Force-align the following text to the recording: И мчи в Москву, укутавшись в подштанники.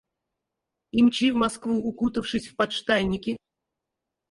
И 0.91 1.03
мчи 1.03 1.29
в 1.29 1.35
Москву, 1.35 1.75
укутавшись 1.79 2.47
в 2.47 2.55
подштанники. 2.55 3.37